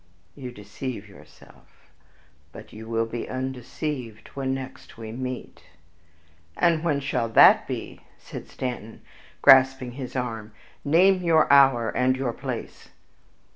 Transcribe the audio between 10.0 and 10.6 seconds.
arm;